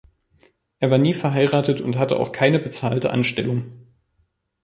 [0.79, 3.85] Er war nie verheiratet und hatte auch keine bezahlte Anstellung.